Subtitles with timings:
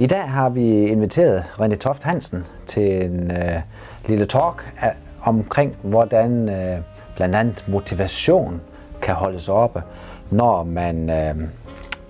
[0.00, 3.60] I dag har vi inviteret René Toft Hansen til en øh,
[4.06, 6.78] lille talk af, omkring, hvordan øh,
[7.16, 8.60] blandt andet motivation
[9.02, 9.82] kan holdes oppe,
[10.30, 11.34] når man øh,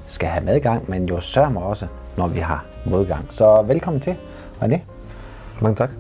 [0.07, 3.27] skal have medgang, men jo sørger også, når vi har modgang.
[3.33, 4.17] Så velkommen til,
[4.63, 4.79] René.
[5.61, 5.91] Mange tak.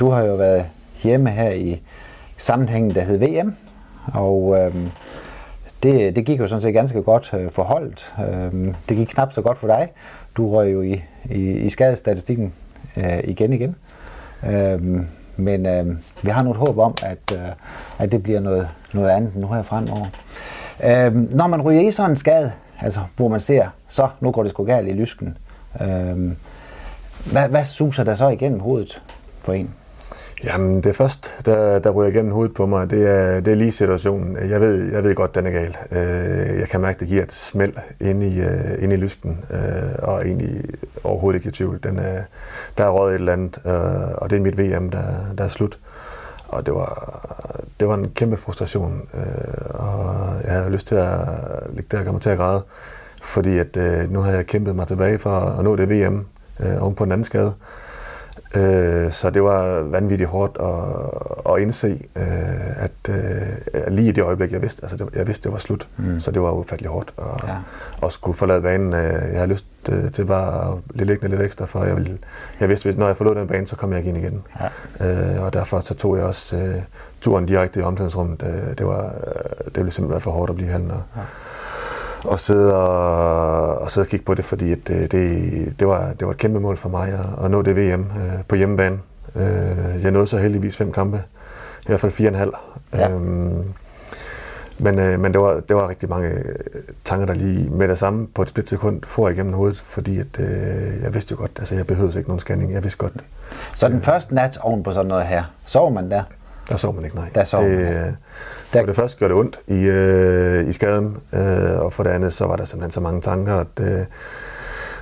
[0.00, 0.66] Du har jo været
[1.02, 1.82] hjemme her i
[2.36, 3.56] sammenhængen, der hed VM,
[4.14, 4.74] og øh,
[5.84, 8.12] det, det gik jo sådan set ganske godt øh, for holdet.
[8.18, 9.88] Øh, det gik knap så godt for dig.
[10.36, 12.52] Du røg jo i, i, i skadestatistikken
[12.96, 13.76] øh, igen igen.
[14.46, 15.00] Øh,
[15.36, 17.48] men øh, vi har noget håb om, at, øh,
[17.98, 20.06] at det bliver noget, noget andet nu her fremover.
[20.84, 24.42] Øh, når man ryger i sådan en skade, altså hvor man ser, så nu går
[24.42, 25.38] det sgu galt i lysken.
[25.80, 26.32] Øh,
[27.32, 29.02] hvad, hvad suser der så igennem hovedet
[29.44, 29.74] på en?
[30.42, 33.72] Jamen, det først, der, der ryger igennem hovedet på mig, det er, det er lige
[33.72, 34.50] situationen.
[34.50, 35.76] Jeg ved, jeg ved godt, den er gal.
[35.90, 39.58] Øh, jeg kan mærke, det giver et smæld ind i, øh, ind i lysken, øh,
[39.98, 40.64] og egentlig
[41.04, 41.80] overhovedet ikke i tvivl.
[41.82, 42.22] Den er,
[42.78, 43.58] der er røget et eller andet,
[44.16, 45.04] og det er mit VM, der,
[45.38, 45.78] der er slut.
[46.48, 47.20] Og det var,
[47.80, 49.08] det var en kæmpe frustration,
[49.70, 51.18] og jeg havde lyst til at
[51.72, 52.62] ligge der og komme til at græde,
[53.22, 53.76] fordi at,
[54.10, 56.26] nu har jeg kæmpet mig tilbage for at nå det VM
[56.80, 57.54] oven på en anden skade.
[58.56, 64.22] Øh, så det var vanvittigt hårdt at, at indse, øh, at øh, lige i det
[64.22, 65.88] øjeblik, jeg vidste, altså det, jeg vidste, det var slut.
[65.96, 66.20] Mm.
[66.20, 67.56] Så det var ufattelig hårdt at, ja.
[68.06, 68.92] at skulle forlade banen.
[68.92, 69.66] Jeg har lyst
[70.12, 72.18] til bare at blive liggende lidt ekstra, for jeg, ville,
[72.60, 74.42] jeg vidste, at når jeg forlod den bane, så kom jeg ikke ind igen.
[75.00, 75.40] Ja.
[75.40, 76.72] og derfor så tog jeg også
[77.20, 78.40] turen direkte i omklædningsrummet.
[78.78, 79.14] det, var,
[79.64, 80.74] det ville simpelthen være for hårdt at blive.
[80.74, 80.80] Og,
[81.16, 81.22] ja
[82.24, 86.12] og sidde og, og sidde og kigge på det, fordi at det, det, det, var,
[86.12, 88.98] det var et kæmpe mål for mig at, at nå det VM øh, på hjemmebane.
[89.36, 91.22] Øh, jeg nåede så heldigvis fem kampe,
[91.82, 92.52] i hvert fald fire og en halv.
[92.94, 93.10] Ja.
[93.10, 93.64] Øhm,
[94.78, 96.30] men, øh, men det, var, det var rigtig mange
[97.04, 101.02] tanker, der lige med det samme på et splitsekund får igennem hovedet, fordi at, øh,
[101.02, 103.12] jeg vidste jo godt, altså jeg behøvede ikke nogen scanning, jeg vidste godt.
[103.74, 106.22] Så den første nat oven på sådan noget her, sov man der?
[106.68, 107.28] Der sov man ikke, nej.
[107.34, 108.14] Der sov det, man,
[108.74, 108.80] ja.
[108.80, 112.32] For det første gjorde det ondt i, øh, i skaden, øh, og for det andet,
[112.32, 114.04] så var der simpelthen så mange tanker, at øh,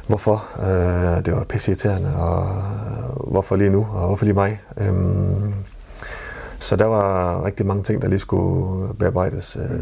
[0.06, 0.44] hvorfor?
[0.58, 4.60] Øh, det var pisse irriterende, og øh, hvorfor lige nu, og hvorfor lige mig?
[4.80, 4.92] Øh,
[6.62, 9.56] så der var rigtig mange ting, der lige skulle bearbejdes.
[9.56, 9.80] Øh,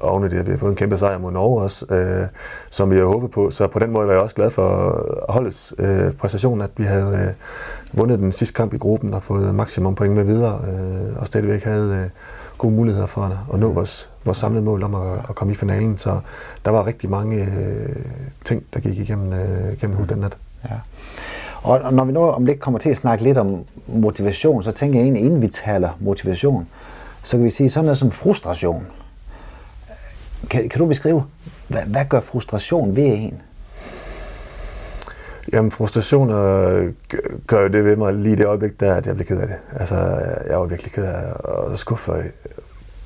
[0.00, 2.26] oven i det, vi har fået en kæmpe sejr mod Norge også, øh,
[2.70, 3.50] som vi har håbet på.
[3.50, 7.14] Så på den måde var jeg også glad for holdets øh, præstation, at vi havde
[7.14, 11.26] øh, vundet den sidste kamp i gruppen og fået maksimum point med videre, øh, og
[11.26, 12.10] stadigvæk havde øh,
[12.58, 15.56] gode muligheder for at, at nå vores, vores samlede mål om at, at komme i
[15.56, 15.98] finalen.
[15.98, 16.20] Så
[16.64, 17.96] der var rigtig mange øh,
[18.44, 20.36] ting, der gik igennem, øh, igennem hovedet den nat.
[20.64, 20.76] Ja.
[21.62, 24.98] Og når vi nu om lidt kommer til at snakke lidt om motivation, så tænker
[24.98, 26.68] jeg egentlig, inden vi taler motivation,
[27.22, 28.86] så kan vi sige sådan noget som frustration.
[30.50, 31.24] Kan, kan du beskrive,
[31.68, 33.42] hvad, hvad gør frustration ved en?
[35.52, 36.92] Jamen, frustrationer øh,
[37.46, 39.56] gør jo det ved mig lige det øjeblik, der at jeg bliver ked af det.
[39.76, 39.96] Altså,
[40.48, 42.32] jeg var virkelig ked af og skuffet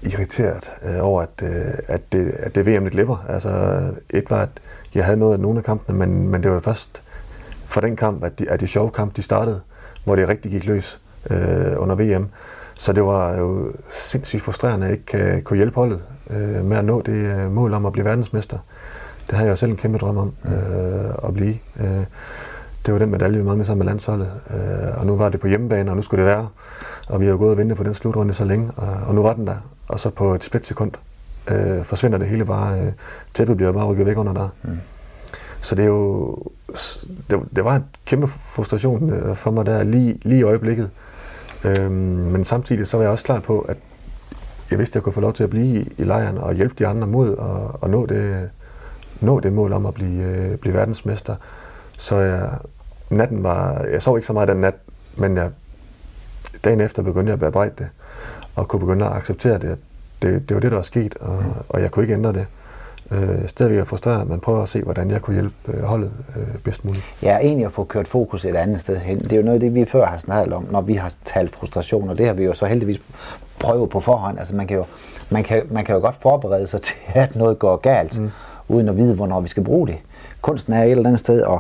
[0.03, 3.25] irriteret øh, over, at, øh, at, det, at det VM lidt glipper.
[3.29, 3.81] Altså,
[4.11, 4.49] et var, at
[4.95, 7.03] jeg havde noget af nogle af kampene, men, men det var først
[7.69, 9.61] for den kamp, at de, at de sjove kamp, de startede,
[10.05, 11.01] hvor det rigtig gik løs
[11.31, 12.29] øh, under VM.
[12.75, 16.85] Så det var jo sindssygt frustrerende at ikke uh, kunne hjælpe holdet øh, med at
[16.85, 18.59] nå det uh, mål om at blive verdensmester.
[19.31, 21.59] Det har jeg jo selv en kæmpe drøm om øh, at blive.
[21.81, 22.05] Øh,
[22.87, 24.31] det var den medalje, vi manglede sammen med landsholdet.
[24.51, 26.49] Øh, og nu var det på hjemmebane, og nu skulle det være.
[27.09, 29.23] Og vi har jo gået og ventet på den slutrunde så længe, og, og nu
[29.23, 29.57] var den der.
[29.89, 30.93] Og så på et splitsekund
[31.49, 32.81] øh, forsvinder det hele bare.
[32.81, 32.93] Øh,
[33.35, 34.49] tæppet bliver bare rykket væk under der.
[34.63, 34.79] Mm.
[35.61, 36.39] Så det er jo...
[37.31, 40.91] Det, det var en kæmpe frustration øh, for mig der lige, lige i øjeblikket.
[41.65, 43.77] Øh, men samtidig så var jeg også klar på, at
[44.71, 46.75] jeg vidste, at jeg kunne få lov til at blive i, i lejren og hjælpe
[46.79, 48.51] de andre mod og, og nå det,
[49.21, 51.37] nå det mål om at blive, øh, blive verdensmester.
[51.99, 52.51] Så jeg,
[53.11, 54.75] natten var, jeg sov ikke så meget den nat,
[55.17, 55.51] men jeg,
[56.65, 57.89] dagen efter begyndte jeg at bearbejde det,
[58.55, 59.79] og kunne begynde at acceptere det.
[60.23, 61.51] Det, det var det, der var sket, og, mm.
[61.69, 62.47] og jeg kunne ikke ændre det.
[63.11, 66.59] Øh, stadigvæk er frustreret, men prøver at se, hvordan jeg kunne hjælpe øh, holdet øh,
[66.65, 67.05] bedst muligt.
[67.23, 69.19] Ja, egentlig at få kørt fokus et andet sted hen.
[69.19, 71.57] Det er jo noget af det, vi før har snakket om, når vi har talt
[71.57, 73.01] frustration, og det har vi jo så heldigvis
[73.59, 74.39] prøvet på forhånd.
[74.39, 74.85] Altså man kan jo,
[75.31, 78.21] man kan, man kan jo godt forberede sig til, at noget går galt.
[78.21, 78.31] Mm
[78.69, 79.97] uden at vide, hvornår vi skal bruge det.
[80.41, 81.59] Kunsten er et eller andet sted at,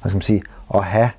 [0.00, 0.42] hvad skal man sige,
[0.74, 1.10] at have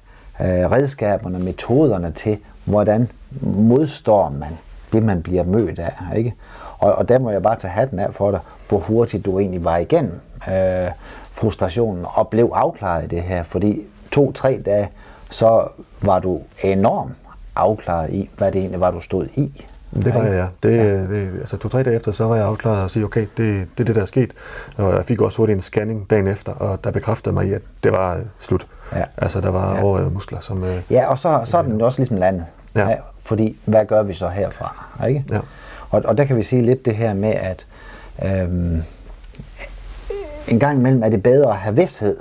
[0.41, 4.57] øh, redskaberne, metoderne til, hvordan modstår man
[4.93, 5.93] det, man bliver mødt af.
[6.15, 6.33] Ikke?
[6.79, 8.39] Og, og der må jeg bare tage hatten af for dig,
[8.69, 10.19] hvor hurtigt du egentlig var igennem
[10.49, 10.91] øh,
[11.31, 13.43] frustrationen og blev afklaret i det her.
[13.43, 13.81] Fordi
[14.11, 14.89] to-tre dage,
[15.29, 15.67] så
[16.01, 17.11] var du enormt
[17.55, 19.65] afklaret i, hvad det egentlig var, du stod i.
[19.95, 20.69] Det var jeg, ja.
[20.69, 21.01] Det, ja.
[21.01, 23.83] det, altså to-tre dage efter, så var jeg afklaret og sige, okay, det, det er
[23.83, 24.33] det, der er sket.
[24.77, 27.61] Og jeg fik også hurtigt en scanning dagen efter, og der bekræftede mig i, at
[27.83, 28.67] det var slut.
[28.95, 29.03] Ja.
[29.17, 29.83] Altså, der var ja.
[29.83, 30.39] overrevet muskler.
[30.39, 32.45] Som, øh, ja, og så, så er den også ligesom landet.
[32.75, 32.89] Ja.
[32.89, 32.95] Ja,
[33.27, 35.05] fordi, hvad gør vi så herfra?
[35.07, 35.23] Ikke?
[35.31, 35.39] Ja.
[35.89, 37.67] Og, og der kan vi sige lidt det her med, at
[38.25, 38.83] øhm,
[40.47, 42.17] en gang imellem er det bedre at have vidshed,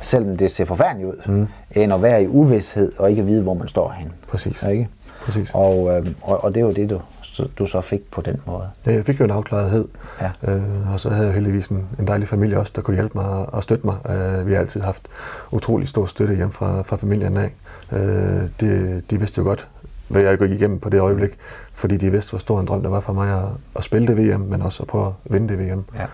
[0.00, 1.46] selvom det ser forfærdeligt ud, mm.
[1.70, 4.12] end at være i uvidshed og ikke vide, hvor man står hen.
[4.28, 4.62] Præcis.
[4.62, 4.88] Ikke?
[5.22, 5.50] Præcis.
[5.54, 7.00] Og, øhm, og, og det er jo det, du,
[7.58, 8.68] du så fik på den måde.
[8.86, 9.88] Ja, jeg fik jo en afklarethed,
[10.20, 10.52] ja.
[10.52, 13.26] øh, og så havde jeg heldigvis en, en dejlig familie også, der kunne hjælpe mig
[13.26, 13.96] og støtte mig.
[14.10, 15.02] Øh, vi har altid haft
[15.50, 17.50] utrolig stor støtte hjem fra, fra familien af.
[17.92, 19.68] Øh, de, de vidste jo godt,
[20.08, 21.38] hvad jeg gik igennem på det øjeblik,
[21.72, 24.16] fordi de vidste, hvor stor en drøm der var for mig at, at spille det
[24.16, 25.84] VM, men også at prøve at vinde det VM.
[25.94, 26.06] Ja.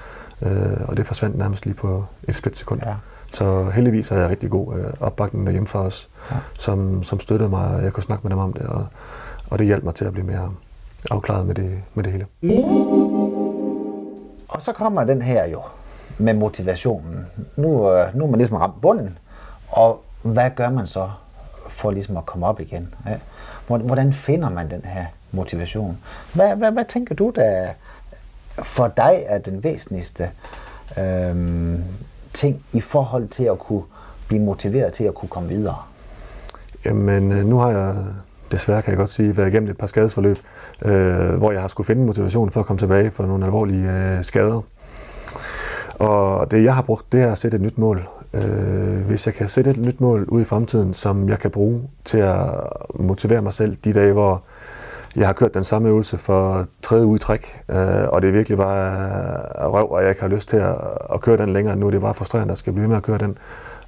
[0.51, 2.81] Øh, og det forsvandt nærmest lige på et splitsekund.
[2.87, 2.95] Ja.
[3.33, 6.37] Så heldigvis havde jeg rigtig god øh, opbakning derhjemme fra os, ja.
[6.59, 8.87] som, som støttede mig, og jeg kunne snakke med dem om det, og,
[9.51, 10.51] og det hjalp mig til at blive mere
[11.11, 12.27] afklaret med det, med det hele.
[14.49, 15.63] Og så kommer den her jo
[16.19, 17.27] med motivationen.
[17.57, 19.19] Nu, øh, nu er man ligesom ramt bunden,
[19.69, 21.11] og hvad gør man så
[21.69, 22.95] for ligesom at komme op igen?
[23.07, 23.17] Ja?
[23.81, 25.99] Hvordan finder man den her motivation?
[26.35, 27.69] Hvad, hvad, hvad tænker du, der
[28.63, 30.31] for dig er den væsentligste
[30.99, 31.85] øhm,
[32.33, 33.83] ting i forhold til at kunne
[34.29, 35.77] blive motiveret til at kunne komme videre?
[36.85, 37.97] Jamen, øh, nu har jeg
[38.53, 40.39] desværre, kan jeg godt sige, været igennem et par skadesforløb,
[40.85, 44.25] øh, hvor jeg har skulle finde motivation for at komme tilbage for nogle alvorlige øh,
[44.25, 44.61] skader.
[46.03, 48.09] Og det, jeg har brugt, det er at sætte et nyt mål.
[48.35, 51.83] Øh, hvis jeg kan sætte et nyt mål ud i fremtiden, som jeg kan bruge
[52.05, 52.45] til at
[52.95, 54.43] motivere mig selv de dage, hvor
[55.17, 58.33] jeg har kørt den samme øvelse for tredje uge i træk, øh, og det er
[58.33, 60.75] virkelig bare røv, og jeg ikke har lyst til at,
[61.15, 61.87] at køre den længere nu.
[61.87, 63.39] Det er bare frustrerende, at skal blive med at køre den.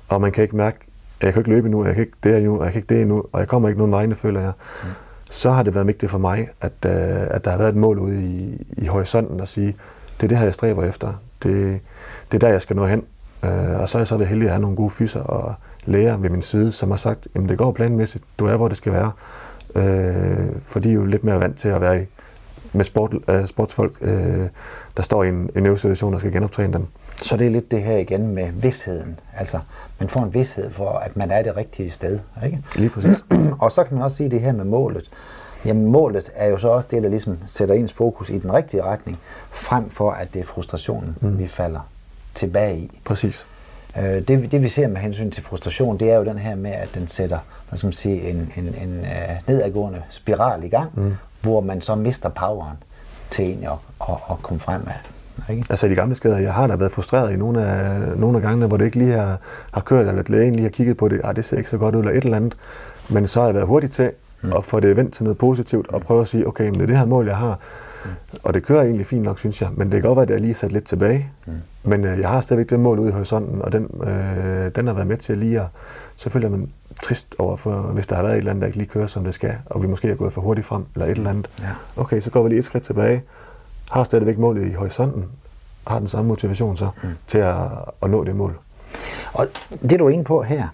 [0.09, 0.79] Og man kan ikke mærke,
[1.21, 3.01] at jeg kan ikke løbe nu, jeg kan ikke det endnu, jeg kan ikke det
[3.01, 4.53] endnu, og jeg kommer ikke nogen vegne, føler jeg.
[4.83, 4.89] Mm.
[5.31, 7.99] Så har det været vigtigt for mig, at, øh, at der har været et mål
[7.99, 9.77] ude i, i horisonten at sige,
[10.17, 11.13] det er det her, jeg stræber efter.
[11.43, 11.81] Det,
[12.33, 13.05] det er der, jeg skal nå hen.
[13.45, 15.55] Øh, og så er jeg så det heldig at have nogle gode fyser og
[15.85, 18.77] læger ved min side, som har sagt, at det går planmæssigt, du er, hvor det
[18.77, 19.13] skal være.
[19.75, 22.05] Øh, for de er jo lidt mere vant til at være i,
[22.73, 24.49] med sport, uh, sportsfolk, øh,
[24.97, 26.87] der står i en, en øvesituation og skal genoptræne dem.
[27.17, 29.21] Så det er lidt det her igen med vidsheden.
[29.37, 29.59] Altså,
[29.99, 32.19] man får en vidshed for, at man er det rigtige sted.
[32.45, 32.63] Ikke?
[32.77, 33.25] Lige præcis.
[33.61, 35.11] og så kan man også sige det her med målet.
[35.65, 38.83] Jamen målet er jo så også det, der ligesom sætter ens fokus i den rigtige
[38.83, 39.19] retning,
[39.51, 41.39] frem for at det er frustrationen, mm.
[41.39, 41.81] vi falder
[42.35, 43.01] tilbage i.
[43.05, 43.47] Præcis.
[43.99, 46.71] Øh, det, det vi ser med hensyn til frustration, det er jo den her med,
[46.71, 47.39] at den sætter
[47.75, 51.15] hvad skal man sige, en, en, en uh, nedadgående spiral i gang, mm.
[51.43, 52.77] hvor man så mister poweren
[53.31, 53.79] til egentlig at,
[54.09, 54.95] at, at komme fremad.
[55.51, 55.65] Ikke?
[55.71, 58.43] Altså i de gamle skader, jeg har da været frustreret i nogle af, nogle af
[58.43, 59.39] gangene, hvor det ikke lige har,
[59.73, 61.79] har kørt, eller at lægen lige har kigget på det, ah, det ser ikke så
[61.79, 62.57] godt ud, eller et eller andet.
[63.09, 64.11] Men så har jeg været hurtig til
[64.43, 64.53] mm.
[64.53, 66.87] at få det vendt til noget positivt, og prøve at sige, okay, men det er
[66.87, 67.59] det her mål, jeg har.
[68.05, 68.39] Mm.
[68.43, 70.41] Og det kører egentlig fint nok, synes jeg, men det kan godt være, at jeg
[70.41, 71.31] lige sat lidt tilbage.
[71.47, 71.53] Mm.
[71.83, 74.95] Men øh, jeg har stadigvæk det mål ude i horisonten, og den, øh, den har
[74.95, 75.67] været med til lige at,
[76.17, 76.71] selvfølgelig er man
[77.03, 79.25] trist over, for, hvis der har været et eller andet, der ikke lige kører, som
[79.25, 81.51] det skal, og vi måske er gået for hurtigt frem, eller et eller andet.
[81.61, 81.71] Ja.
[81.97, 83.23] Okay, så går vi lige et skridt tilbage,
[83.91, 85.25] har stadigvæk målet i horisonten,
[85.87, 87.09] har den samme motivation så mm.
[87.27, 87.57] til at,
[88.03, 88.59] at nå det mål.
[89.33, 89.47] Og
[89.91, 90.69] det du er inde på her,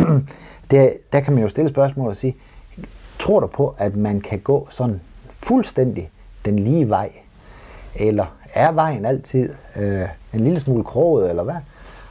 [0.70, 2.36] det, der kan man jo stille spørgsmål og sige,
[3.18, 5.00] tror du på, at man kan gå sådan
[5.30, 6.10] fuldstændig
[6.44, 7.10] den lige vej?
[7.94, 11.54] Eller er vejen altid øh, en lille smule kroget, eller hvad?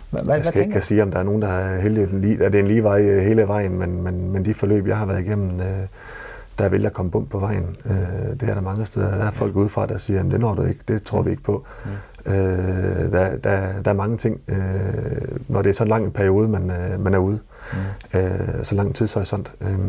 [0.10, 2.54] Hvad, jeg skal hvad ikke kan sige, om der er nogen, der er heldige, at
[2.54, 5.06] det er en lige vej øh, hele vejen, men, men, men de forløb, jeg har
[5.06, 5.88] været igennem, øh,
[6.60, 7.78] der vil jeg komme bump på vejen.
[7.86, 9.18] Øh, det er der mange steder.
[9.18, 11.44] Der er folk udefra, der siger, at det når du ikke, det tror vi ikke
[11.44, 11.66] på.
[11.86, 12.32] Mm.
[12.32, 14.58] Øh, der, der, der er mange ting, øh,
[15.48, 17.40] når det er så lang en periode, man, øh, man er ude,
[18.13, 18.20] mm.
[18.20, 19.80] øh, så lang tidshorisont, øh,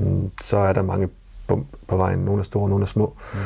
[0.43, 1.09] så er der mange
[1.47, 2.19] bump på vejen.
[2.19, 3.17] Nogle er store, nogle er små.
[3.33, 3.39] Mm.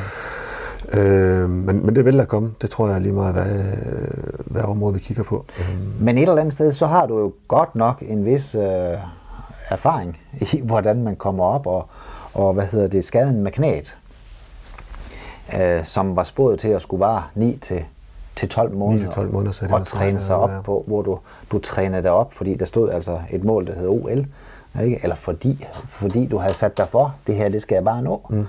[0.93, 2.53] Øh, men, men det vil der komme.
[2.61, 3.55] Det tror jeg lige meget, hvad,
[4.45, 5.45] hvad område vi kigger på.
[5.59, 6.01] Øh.
[6.01, 8.97] Men et eller andet sted, så har du jo godt nok en vis øh,
[9.69, 10.17] erfaring
[10.53, 11.87] i, hvordan man kommer op, og,
[12.33, 13.97] og hvad hedder det, skaden med knæet,
[15.59, 17.83] øh, som var spået til at skulle vare 9 til
[18.35, 20.61] til 12 måneder, 9 12 måneder så det og træne sig op ja.
[20.61, 21.19] på, hvor du,
[21.51, 24.25] du trænede dig op, fordi der stod altså et mål, der hedder OL,
[24.83, 24.99] ikke?
[25.03, 28.21] eller fordi, fordi du havde sat dig for, det her, det skal jeg bare nå.
[28.29, 28.47] Mm.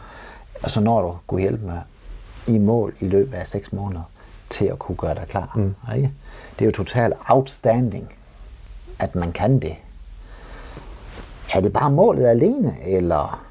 [0.62, 1.80] Og så når du kunne hjælpe mig
[2.47, 4.02] i mål i løbet af 6 måneder
[4.50, 5.52] til at kunne gøre dig klar.
[5.54, 5.75] Mm.
[5.97, 6.12] Ikke?
[6.59, 8.12] Det er jo totalt outstanding,
[8.99, 9.76] at man kan det.
[11.54, 13.44] Er det bare målet alene, eller,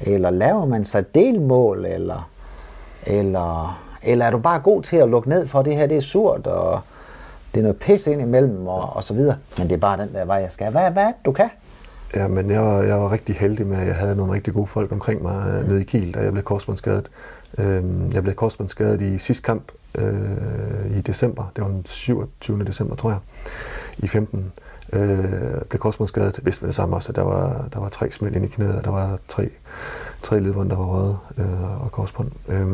[0.00, 2.28] eller laver man sig delmål, eller,
[3.06, 6.00] eller, eller er du bare god til at lukke ned for, det her det er
[6.00, 6.80] surt, og
[7.54, 9.36] det er noget pis ind imellem, og, og så videre.
[9.58, 10.70] Men det er bare den der vej, jeg skal.
[10.70, 11.50] Hvad, hvad du kan?
[12.14, 14.66] Ja, men jeg var, jeg var rigtig heldig med, at jeg havde nogle rigtig gode
[14.66, 17.10] folk omkring mig øh, nede i Kiel, da jeg blev korsbåndsskadet.
[17.58, 21.52] Øh, jeg blev korsbåndsskadet i sidste kamp øh, i december.
[21.56, 22.64] Det var den 27.
[22.64, 23.18] december, tror jeg,
[23.98, 24.52] i 15.
[24.92, 25.24] Øh,
[25.68, 26.40] blev korsbåndsskadet.
[26.44, 28.76] Vidste med det samme også, at der var, der var tre smæld ind i knæet,
[28.76, 29.48] og der var tre,
[30.22, 32.30] tre ledbånd, der var røde øh, og korsbånd.
[32.48, 32.66] Øh,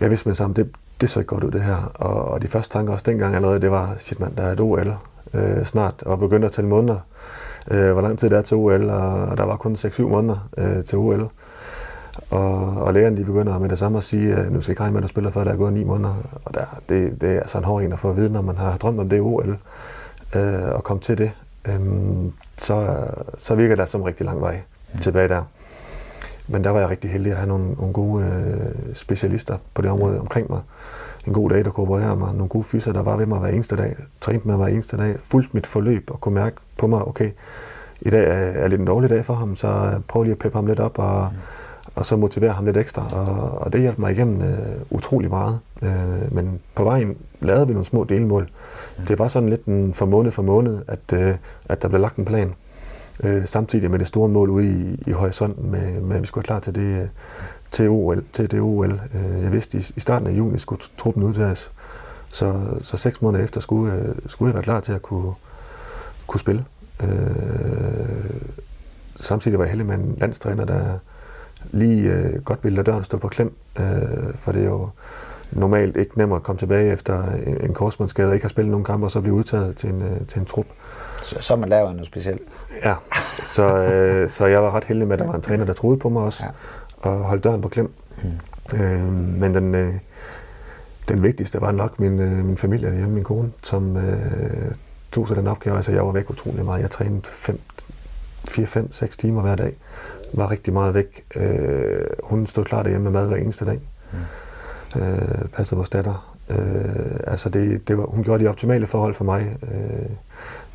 [0.00, 0.70] jeg vidste med det samme, det,
[1.00, 1.92] det så ikke godt ud det her.
[1.94, 4.60] Og, og de første tanker også dengang allerede, det var, shit mand, der er et
[4.60, 4.94] OL
[5.34, 6.98] øh, snart, og begyndte at tælle måneder
[7.70, 10.84] øh, hvor lang tid det er til OL, og der var kun 6-7 måneder øh,
[10.84, 11.28] til OL.
[12.30, 14.92] Og, og lægerne de begynder med det samme at sige, at nu skal ikke regne
[14.92, 16.14] med, at du spiller, før der er gået 9 måneder.
[16.44, 18.56] Og der, det, det er altså en hård en at få at vide, når man
[18.56, 19.58] har drømt om det OL,
[20.36, 21.30] øh, og komme til det.
[21.68, 21.80] Øh,
[22.58, 23.06] så,
[23.36, 24.60] så virker det som rigtig lang vej
[24.92, 24.98] mm.
[24.98, 25.42] tilbage der.
[26.48, 29.90] Men der var jeg rigtig heldig at have nogle, nogle gode øh, specialister på det
[29.90, 30.60] område omkring mig.
[31.26, 32.34] En god dag, der kunne operere mig.
[32.34, 33.96] Nogle gode fyser, der var ved mig hver eneste dag.
[34.20, 35.16] Trænede mig hver eneste dag.
[35.18, 37.30] Fulgte mit forløb og kunne mærke på mig, okay,
[38.00, 40.66] i dag er lidt en dårlig dag for ham, så prøv lige at peppe ham
[40.66, 41.38] lidt op og, mm.
[41.98, 43.08] Og så motivere ham lidt ekstra.
[43.12, 44.58] Og, og det hjalp mig igennem øh,
[44.90, 45.58] utrolig meget.
[45.82, 48.50] Øh, men på vejen lavede vi nogle små delmål.
[48.98, 49.06] Mm.
[49.06, 51.34] Det var sådan lidt en for måned for måned, at, øh,
[51.68, 52.54] at der blev lagt en plan.
[53.24, 56.42] Øh, samtidig med det store mål ude i, i horisonten, med, med at vi skulle
[56.42, 57.10] være klar til det,
[57.70, 58.24] til OL.
[58.32, 59.00] Til det OL.
[59.14, 61.72] Øh, jeg vidste, i, i starten af juni skulle truppen ud til os.
[62.30, 65.32] Så, så seks måneder efter skulle, øh, skulle jeg være klar til at kunne,
[66.26, 66.64] kunne spille.
[67.02, 67.08] Øh,
[69.16, 70.98] samtidig var jeg heldig med en landstræner, der
[71.70, 73.84] lige øh, godt ville lade døren stå på klem, øh,
[74.34, 74.88] for det er jo
[75.50, 78.84] normalt ikke nemmere at komme tilbage efter en, en korsbåndsskade og ikke har spillet nogen
[78.84, 80.66] kampe, og så blive udtaget til en, øh, til en trup.
[81.22, 82.42] Så, så man laver noget specielt.
[82.84, 82.94] Ja,
[83.44, 85.98] så, øh, så jeg var ret heldig med, at der var en træner, der troede
[85.98, 87.10] på mig også, ja.
[87.10, 87.92] og holdt døren på klem.
[88.22, 88.78] Mm.
[88.78, 89.94] Øh, men den, øh,
[91.08, 94.72] den vigtigste var nok min, øh, min familie hjemme, min kone, som, øh,
[95.12, 95.76] tog sig den opgave.
[95.76, 96.82] Altså, jeg var væk utrolig meget.
[96.82, 97.22] Jeg trænede
[98.48, 99.74] 4, 5, 6 timer hver dag.
[100.32, 101.24] Var rigtig meget væk.
[101.36, 103.80] Øh, hun stod klar derhjemme med mad hver eneste dag.
[104.12, 104.18] Mm.
[105.00, 106.36] Øh, passede vores datter.
[106.50, 109.56] Øh, altså det, det var, hun gjorde de optimale forhold for mig.
[109.62, 110.10] Øh,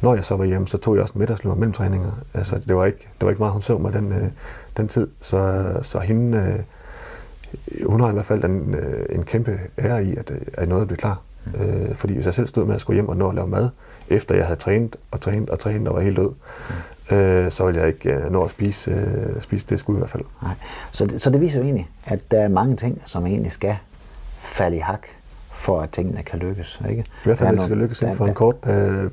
[0.02, 2.12] når jeg så var hjemme, så tog jeg også middagslur mellem træninger.
[2.34, 4.28] Altså, det, var ikke, det var ikke meget, hun så mig den, øh,
[4.78, 5.08] den tid.
[5.22, 6.60] Så, så hende, øh,
[7.86, 10.98] hun har i hvert fald en, øh, en kæmpe ære i, at, at noget blev
[10.98, 11.14] klar.
[11.14, 11.33] Mm.
[11.60, 13.70] Øh, fordi hvis jeg selv stod med at skulle hjem og nå at lave mad,
[14.10, 16.30] efter jeg havde trænet og trænet og trænet og var helt død,
[17.10, 17.16] mm.
[17.16, 20.10] øh, så ville jeg ikke øh, nå at spise, øh, spise det skud i hvert
[20.10, 20.24] fald.
[20.42, 20.54] Nej.
[20.92, 23.76] Så, det, så det viser jo egentlig, at der er mange ting, som egentlig skal
[24.42, 25.08] falde i hak,
[25.52, 26.82] for at tingene kan lykkes.
[26.90, 27.02] Ikke?
[27.02, 28.56] I hvert fald, det skal lykkes inden for en kort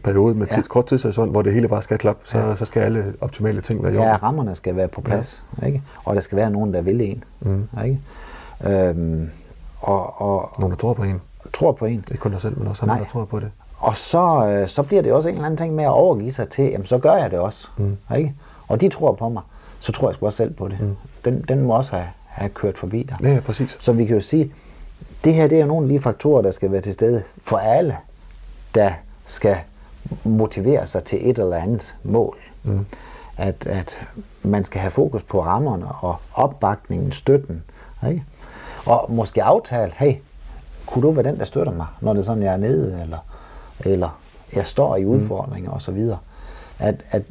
[0.03, 0.63] periode med ja.
[0.63, 2.57] kort tidshorisont, hvor det hele bare skal klappe, så, ja.
[2.57, 5.67] så skal alle optimale ting være i Ja, rammerne skal være på plads, ja.
[5.67, 5.83] ikke?
[6.05, 7.25] og der skal være nogen, der vil en.
[7.41, 7.69] Mm.
[7.85, 7.99] Ikke?
[8.65, 9.31] Øhm,
[9.81, 11.21] og, og, nogen, der tror på en.
[11.53, 12.05] Tror på en.
[12.11, 13.51] Ikke kun dig selv, men også andre, der tror på det.
[13.79, 16.49] Og så, øh, så bliver det også en eller anden ting med at overgive sig
[16.49, 17.69] til, jamen så gør jeg det også.
[17.77, 17.97] Mm.
[18.17, 18.35] Ikke?
[18.69, 19.43] Og de tror på mig,
[19.81, 20.81] så tror jeg sgu også selv på det.
[20.81, 20.97] Mm.
[21.25, 23.17] Den, den må også have, have kørt forbi dig.
[23.23, 23.77] Ja, ja, præcis.
[23.81, 24.53] Så vi kan jo sige,
[25.25, 27.97] det her det er nogle af de faktorer, der skal være til stede for alle,
[28.75, 28.93] der
[29.27, 29.57] skal
[30.25, 32.37] motivere sig til et eller andet mål.
[32.63, 32.87] Mm.
[33.37, 34.01] At, at
[34.43, 37.63] man skal have fokus på rammerne og opbakningen, støtten.
[38.09, 38.25] Ikke?
[38.87, 40.15] Og måske aftale, hey,
[40.91, 43.19] kunne du være den, der støtter mig, når det er sådan, jeg er nede, eller
[43.85, 44.21] eller
[44.53, 45.11] jeg står i mm.
[45.11, 45.77] udfordringer mm.
[45.77, 46.09] osv.
[46.79, 47.23] At, at,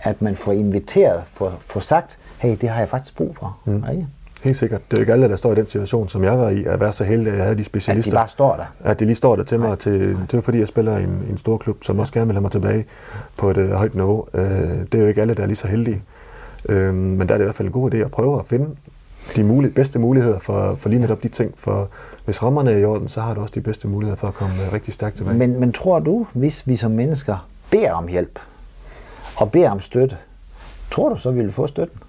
[0.00, 3.58] at man får inviteret, får, får sagt, hey, det har jeg faktisk brug for.
[3.64, 3.84] Mm.
[3.90, 4.06] Ikke?
[4.44, 4.80] Helt sikkert.
[4.90, 6.80] Det er jo ikke alle, der står i den situation, som jeg var i, at
[6.80, 8.10] være så heldig, at jeg havde de specialister.
[8.10, 8.64] At de bare står der.
[8.80, 9.78] At de lige står der til mig.
[9.78, 12.34] Til, det er fordi, jeg spiller i en, en stor klub, som også gerne vil
[12.34, 12.84] have mig tilbage
[13.36, 14.26] på et uh, højt niveau.
[14.32, 16.02] Uh, det er jo ikke alle, der er lige så heldige.
[16.68, 18.66] Uh, men der er det i hvert fald en god idé at prøve at finde
[19.36, 21.54] de mulige, bedste muligheder for, for lige netop de ting.
[21.56, 21.88] For
[22.24, 24.72] hvis rammerne er i orden, så har du også de bedste muligheder for at komme
[24.72, 25.38] rigtig stærkt tilbage.
[25.38, 28.38] Men, men tror du, hvis vi som mennesker beder om hjælp,
[29.36, 30.16] og beder om støtte,
[30.90, 32.00] tror du så, vi vil få støtten?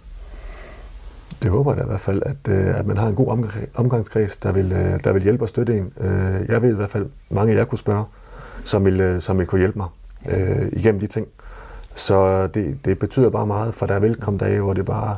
[1.44, 4.38] Det håber jeg da i hvert fald, at, øh, at man har en god omgangskreds,
[4.38, 5.94] der vil, øh, der vil hjælpe og støtte en.
[6.00, 8.04] Øh, jeg ved i hvert fald, mange jer kunne spørge,
[8.64, 9.88] som vil, som vil kunne hjælpe mig
[10.30, 11.28] øh, igennem de ting.
[11.96, 15.18] Så det, det betyder bare meget, for der er velkommen dage, hvor det bare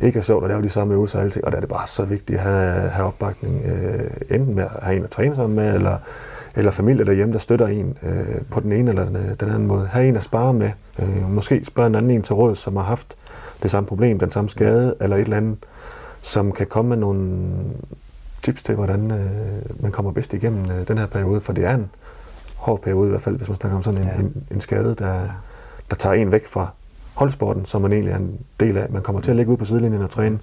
[0.00, 1.86] ikke er sjovt at lave de samme øvelser og alting, og der er det bare
[1.86, 5.56] så vigtigt at have, have opbakning, øh, enten med at have en at træne sammen
[5.56, 5.98] med, eller,
[6.56, 9.86] eller familie derhjemme, der støtter en øh, på den ene eller den, den anden måde.
[9.86, 12.82] Have en at spare med, øh, måske spørge en anden en til råd, som har
[12.82, 13.16] haft
[13.62, 15.58] det samme problem, den samme skade, eller et eller andet,
[16.22, 17.48] som kan komme med nogle
[18.42, 21.74] tips til, hvordan øh, man kommer bedst igennem øh, den her periode, for det er
[21.74, 21.90] en
[22.56, 24.20] hård periode i hvert fald, hvis man snakker om sådan en, ja.
[24.20, 25.20] en, en skade, der,
[25.90, 26.68] der tager en væk fra
[27.14, 28.86] holdsporten, som man egentlig er en del af.
[28.90, 30.38] Man kommer til at ligge ud på sidelinjen og træne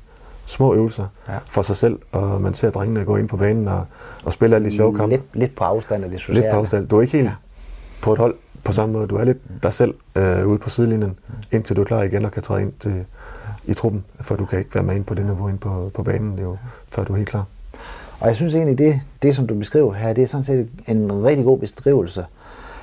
[0.45, 1.37] små øvelser ja.
[1.47, 3.85] for sig selv, og man ser drengene gå ind på banen og,
[4.23, 5.15] og spille alle de sjove kampe.
[5.15, 6.41] Lidt, lidt på afstand af det sociale.
[6.41, 6.87] Lidt på afstand.
[6.87, 7.33] Du er ikke helt ja.
[8.01, 9.07] på et hold på samme måde.
[9.07, 11.19] Du er lidt dig selv øh, ude på sidelinjen,
[11.51, 13.05] indtil du er klar igen og kan træde ind til,
[13.65, 16.03] i truppen, for du kan ikke være med ind på det niveau ind på, på
[16.03, 16.57] banen, det er jo,
[16.89, 17.45] før du er helt klar.
[18.19, 21.23] Og jeg synes egentlig, det, det som du beskriver her, det er sådan set en
[21.25, 22.25] rigtig god beskrivelse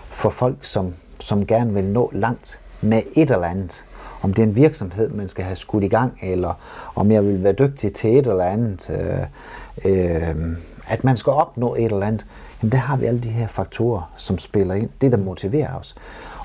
[0.07, 3.85] for folk, som, som gerne vil nå langt med et eller andet.
[4.23, 6.55] Om det er en virksomhed, man skal have skudt i gang, eller
[6.95, 8.91] om jeg vil være dygtig til et eller andet.
[8.91, 12.27] Øh, øh, at man skal opnå et eller andet.
[12.63, 14.91] Jamen der har vi alle de her faktorer, som spiller ind.
[15.01, 15.95] Det, der motiverer os.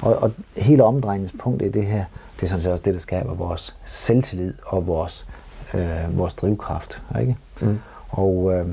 [0.01, 2.05] Og, og hele omdrejningspunktet i det her,
[2.35, 5.27] det er sådan set også det, der skaber vores selvtillid og vores,
[5.73, 7.01] øh, vores drivkraft.
[7.19, 7.35] Ikke?
[7.61, 7.79] Mm.
[8.09, 8.67] Og, øh,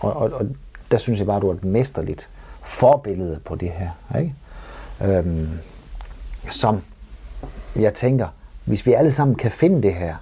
[0.00, 0.46] og, og, og
[0.90, 2.28] der synes jeg bare, at du er et mesterligt
[2.62, 4.18] forbillede på det her.
[4.18, 4.34] Ikke?
[5.04, 5.48] Øhm,
[6.50, 6.80] som
[7.76, 8.26] jeg tænker,
[8.64, 10.14] hvis vi alle sammen kan finde det her,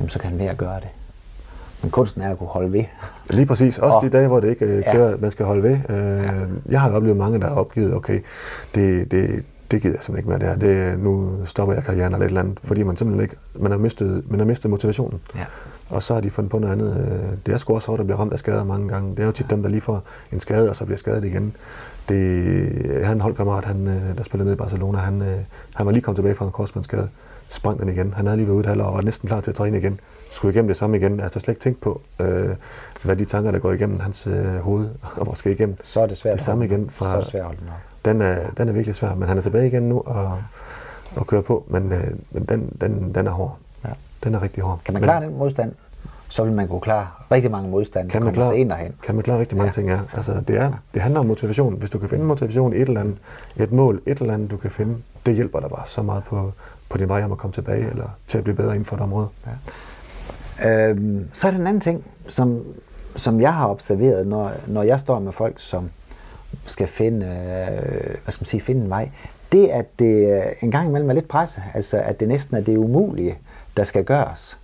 [0.00, 0.88] jamen, så kan mere gøre det.
[1.82, 2.84] Men kunsten er at kunne holde ved.
[3.30, 3.78] Lige præcis.
[3.78, 5.16] Også og, de dage, hvor det ikke øh, kører, ja.
[5.16, 5.78] man skal holde ved.
[5.88, 6.32] Øh, ja.
[6.68, 8.20] Jeg har oplevet mange, der har opgivet, okay,
[8.74, 10.90] det, det, det gider jeg simpelthen ikke mere det her.
[10.92, 13.78] Det, nu stopper jeg karrieren eller et eller andet, fordi man simpelthen ikke, man har
[13.78, 15.20] mistet, man har mistet motivationen.
[15.36, 15.44] Ja.
[15.88, 16.96] Og så har de fundet på noget andet.
[16.96, 19.10] Øh, det er sgu også hårdt at blive ramt af skader mange gange.
[19.10, 21.56] Det er jo tit dem, der lige får en skade, og så bliver skadet igen.
[22.08, 25.38] Det, han holdkammerat, han, øh, der spillede ned i Barcelona, han, øh,
[25.74, 27.08] han var lige kommet tilbage fra en korsbåndsskade.
[27.48, 28.14] Sprang den igen.
[28.16, 30.00] Han havde lige været ude og var næsten klar til at træne igen.
[30.30, 31.20] Skulle igennem det samme igen.
[31.20, 32.48] Altså slet ikke tænkt på, øh,
[33.02, 35.76] hvad de tanker, der går igennem hans øh, hoved, og hvor skal igennem.
[35.82, 36.90] Så er det svært det samme igen.
[36.90, 37.68] Fra, så er det svært at holde den
[38.04, 40.38] er, den er virkelig svær, men han er tilbage igen nu og,
[41.16, 43.56] og kører på, men, øh, men den, den, den er hård.
[43.84, 43.90] Ja.
[44.24, 44.80] Den er rigtig hård.
[44.84, 45.72] Kan man klare men, den modstand?
[46.30, 48.94] så vil man kunne klare rigtig mange modstande, kan man klare, ind hen.
[49.02, 49.72] Kan man klare rigtig mange ja.
[49.72, 50.00] ting, ja.
[50.12, 51.74] Altså, det, er, det handler om motivation.
[51.74, 53.16] Hvis du kan finde motivation i et eller andet,
[53.56, 56.52] et mål, et eller andet, du kan finde, det hjælper dig bare så meget på,
[56.88, 59.02] på din vej om at komme tilbage, eller til at blive bedre inden for et
[59.02, 59.28] område.
[60.62, 60.88] Ja.
[60.88, 62.64] Øhm, så er der en anden ting, som,
[63.16, 65.90] som jeg har observeret, når, når jeg står med folk, som
[66.70, 69.10] skal finde, øh, hvad skal man sige, finde en vej,
[69.52, 72.76] det at det en gang imellem er lidt presset, altså at det næsten er det
[72.76, 73.38] umulige,
[73.76, 74.58] der skal gøres.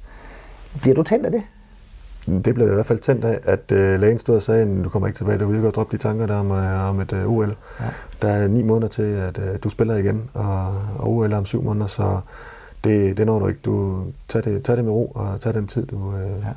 [0.80, 1.42] Bliver du tændt af det?
[2.44, 4.88] Det blev i hvert fald tændt af, at øh, lægen stod og sagde, at du
[4.88, 7.56] kommer ikke tilbage derude, og droppe de tanker der om, øh, om et øh, OL.
[7.80, 7.84] Ja.
[8.22, 10.66] Der er ni måneder til, at øh, du spiller igen, og,
[10.98, 12.20] og OL er om syv måneder, så
[12.84, 13.60] det, det når du ikke.
[13.64, 16.52] Du tager det, tag det med ro, og tag den tid, du, øh, ja.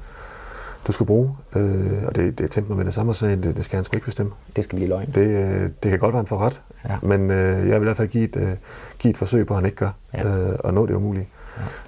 [0.88, 1.36] Du skal bruge.
[1.56, 3.84] Øh, og det, det tændte mig med det samme og sagde, det, det skal han
[3.84, 4.32] sgu ikke bestemme.
[4.56, 5.12] Det skal blive løgn.
[5.15, 6.98] Det, øh, det kan godt være, han får ret, ja.
[7.02, 8.52] men øh, jeg vil i hvert fald give et, øh,
[9.00, 10.50] give et forsøg på, at han ikke gør, ja.
[10.50, 11.28] øh, og nå det umulige.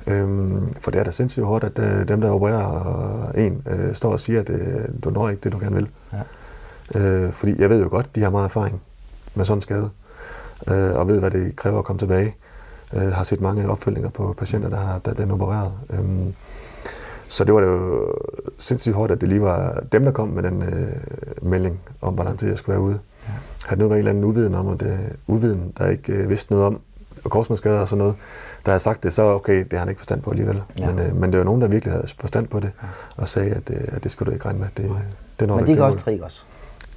[0.08, 4.12] Øhm, for det er da sindssygt hårdt, at øh, dem, der opererer en, øh, står
[4.12, 5.90] og siger, at øh, du når ikke det, du gerne vil.
[6.14, 7.00] Ja.
[7.00, 8.82] Øh, fordi jeg ved jo godt, de har meget erfaring
[9.36, 9.90] med sådan en skade,
[10.68, 12.36] øh, og ved, hvad det kræver at komme tilbage.
[12.94, 15.72] Øh, har set mange opfølgninger på patienter, der har der blevet opereret.
[15.90, 16.34] Øhm,
[17.32, 18.14] så det var det jo
[18.58, 22.24] sindssygt hårdt, at det lige var dem, der kom med den øh, melding om, hvor
[22.24, 23.00] lang tid jeg skulle være ude.
[23.28, 23.34] Ja.
[23.66, 26.52] Havde noget været en eller anden uviden om, at det, uviden, der ikke øh, vidste
[26.52, 26.80] noget om,
[27.24, 28.16] og korsmålsskader og sådan noget,
[28.66, 30.62] der har sagt det, så okay, det har han ikke forstand på alligevel.
[30.80, 30.92] Ja.
[30.92, 32.72] Men, øh, men det var nogen, der virkelig havde forstand på det,
[33.18, 34.68] og sagde, at, øh, at det skulle du ikke regne med.
[34.78, 34.92] Det,
[35.40, 36.46] det når men de kan også trigge os.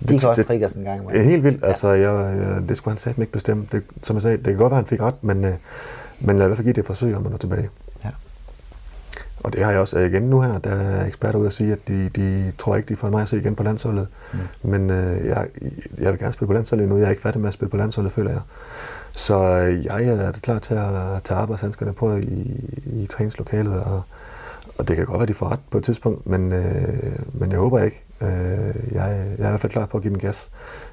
[0.00, 1.08] De det, kan også trigge os en gang.
[1.08, 1.62] Det er helt vildt.
[1.62, 1.66] Ja.
[1.66, 3.66] Altså, jeg, jeg, det skulle han satme ikke bestemme.
[3.72, 5.54] Det, som jeg sagde, det kan godt være, han fik ret, men, øh,
[6.20, 7.68] men lad i hvert fald give det forsøg om at nå tilbage.
[9.44, 11.88] Og det har jeg også igen nu her, der er eksperter ude at sige, at
[11.88, 14.08] de, de tror ikke, de får mig at se igen på landsholdet.
[14.32, 14.38] Mm.
[14.70, 15.46] Men øh, jeg,
[15.98, 16.96] jeg vil gerne spille på landsholdet nu.
[16.96, 18.40] Jeg er ikke færdig med at spille på landsholdet, føler jeg.
[19.12, 24.02] Så øh, jeg er klar til at tage arbejdshandskerne på i, i træningslokalet, og,
[24.78, 27.58] og det kan godt være, de får ret på et tidspunkt, men, øh, men jeg
[27.58, 28.02] håber ikke.
[28.20, 30.50] Øh, jeg, jeg er i hvert fald klar på at give den gas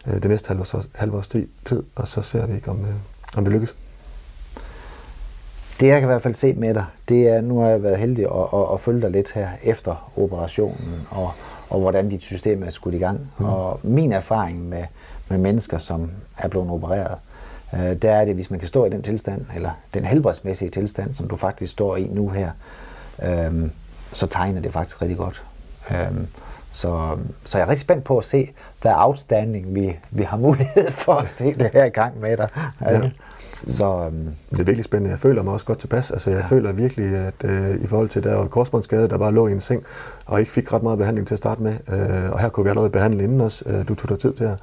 [0.08, 1.28] øh, det næste halve års, halve års
[1.66, 2.94] tid, og så ser vi ikke, om, øh,
[3.38, 3.76] om det lykkes.
[5.82, 7.98] Det jeg kan i hvert fald se med dig, det er, nu har jeg været
[7.98, 11.32] heldig at, at, at følge dig lidt her efter operationen, og,
[11.70, 13.32] og hvordan dit system er skudt i gang.
[13.38, 13.46] Mm.
[13.46, 14.84] Og min erfaring med,
[15.30, 17.18] med mennesker, som er blevet opereret,
[17.74, 21.14] øh, der er det, hvis man kan stå i den tilstand, eller den helbredsmæssige tilstand,
[21.14, 22.52] som du faktisk står i nu her,
[23.24, 23.70] øh,
[24.14, 25.44] så tegner det faktisk rigtig godt.
[25.92, 26.12] Øh,
[26.72, 30.92] så, så jeg er rigtig spændt på at se, hvad outstanding vi, vi har mulighed
[30.92, 32.50] for at se det her i gang med dig.
[32.86, 33.10] Ja.
[33.68, 35.10] Så, øhm, det er virkelig spændende.
[35.10, 36.12] Jeg føler mig også godt tilpas.
[36.12, 36.46] Altså, jeg ja.
[36.46, 39.84] føler virkelig, at øh, i forhold til der korsbåndsskade, der bare lå i en seng,
[40.26, 41.72] og ikke fik ret meget behandling til at starte med.
[41.72, 43.64] Øh, og her kunne vi allerede behandle inden også.
[43.68, 44.60] Øh, du tog dig tid til at,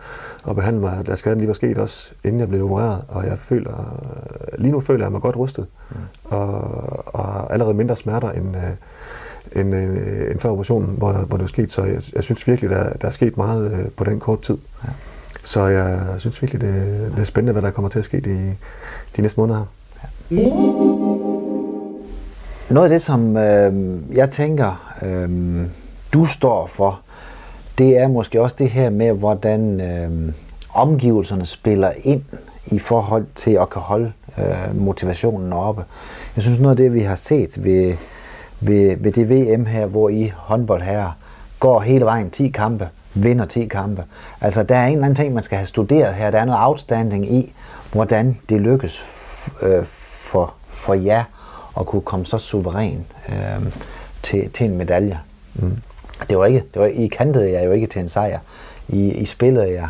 [0.49, 3.05] at behandle mig, da skaden lige var sket også, inden jeg blev opereret.
[3.09, 4.03] Og jeg føler,
[4.59, 5.67] lige nu føler jeg mig godt rustet.
[5.91, 5.97] Mm.
[6.25, 6.61] Og,
[7.15, 11.47] og allerede mindre smerter end, øh, end, øh, end før operationen, hvor, hvor det var
[11.47, 11.73] sket.
[11.73, 14.57] Så jeg, jeg synes virkelig, der, der er sket meget øh, på den kort tid.
[14.85, 14.89] Ja.
[15.45, 18.57] Så jeg synes virkelig, det, det er spændende, hvad der kommer til at ske de,
[19.17, 19.65] de næste måneder.
[20.31, 20.37] Ja.
[22.71, 25.61] Noget af det, som øh, jeg tænker, øh,
[26.13, 27.01] du står for,
[27.79, 30.33] det er måske også det her med, hvordan øh,
[30.75, 32.23] omgivelserne spiller ind
[32.67, 35.85] i forhold til at kan holde øh, motivationen oppe.
[36.37, 37.97] Jeg synes noget af det, vi har set ved,
[38.61, 41.11] ved, ved det VM her, hvor I håndbold her
[41.61, 42.89] går hele vejen 10 kampe,
[43.23, 44.05] vinder 10 kampe.
[44.41, 46.31] Altså, der er en eller anden ting, man skal have studeret her.
[46.31, 47.55] Der er noget outstanding i,
[47.93, 49.05] hvordan det lykkes
[49.63, 51.25] øh, for, for jer
[51.81, 53.73] at kunne komme så suveræn øh,
[54.23, 55.19] til, til en medalje.
[55.55, 55.77] Mm.
[56.29, 58.39] Det var ikke, det var, I kantede jeg jo ikke til en sejr.
[58.89, 59.89] I, I spillede jeg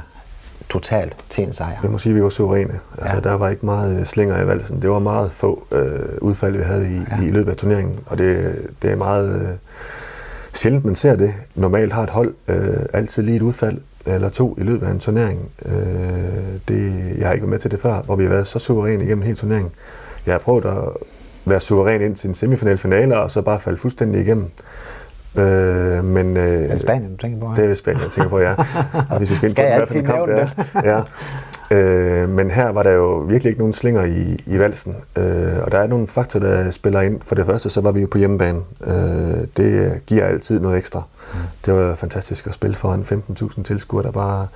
[0.69, 1.77] totalt til en sejr.
[1.83, 2.81] Jeg må sige, at vi var suveræne.
[2.99, 3.21] Altså, ja.
[3.21, 4.83] Der var ikke meget slinger i valsen.
[4.83, 7.27] Det var meget få øh, udfald, vi havde i, ja.
[7.27, 7.99] i løbet af turneringen.
[8.07, 9.49] Og det, det er meget øh,
[10.59, 11.35] sjældent, man ser det.
[11.55, 12.57] Normalt har et hold øh,
[12.93, 15.51] altid lige et udfald eller to i løbet af en turnering.
[15.65, 15.73] Øh,
[16.69, 19.05] det, jeg har ikke været med til det før, hvor vi har været så suveræne
[19.05, 19.73] igennem hele turneringen.
[20.27, 20.79] Jeg har prøvet at
[21.45, 24.51] være suveræn ind til en semifinal finale, og så bare falde fuldstændig igennem.
[25.37, 27.51] Øh, men, øh, er det Spanien, du tænker på?
[27.57, 27.63] Ja?
[27.63, 28.55] Det er Spanien, jeg tænker på, ja.
[29.11, 30.51] Og hvis vi skal ind på den, hvad for kamp det
[30.85, 31.03] Ja.
[31.71, 34.97] Øh, men her var der jo virkelig ikke nogen slinger i, i valsen.
[35.17, 37.21] Øh, og der er nogle faktorer, der spiller ind.
[37.23, 38.61] For det første, så var vi jo på hjemmebane.
[38.87, 41.03] Øh, det giver altid noget ekstra.
[41.33, 41.39] Mm.
[41.67, 44.47] Det var fantastisk at spille foran 15.000 tilskuere, der bare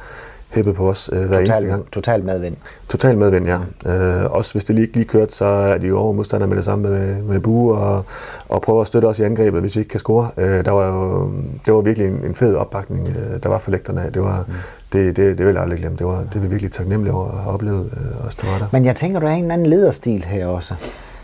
[0.53, 1.91] hæppet på os øh, hver total, eneste gang.
[1.93, 2.57] Total medvind.
[2.89, 3.59] Total medvind, ja.
[3.85, 3.91] Mm.
[3.91, 6.65] Øh, også hvis det lige, lige kørt, så er de jo over modstandere med det
[6.65, 8.05] samme med, med bue og,
[8.49, 10.29] og prøver at støtte os i angrebet, hvis vi ikke kan score.
[10.37, 11.31] Øh, der var jo,
[11.67, 14.13] det var virkelig en, en fed opbakning, øh, der var for lægterne af.
[14.13, 14.55] Det, var, mm.
[14.93, 15.97] det, det, det vil jeg aldrig glemme.
[15.99, 18.59] Det var, det var vi virkelig taknemmelige over at have oplevet øh, os, der var
[18.59, 18.67] der.
[18.73, 20.75] Men jeg tænker, du har en anden lederstil her også.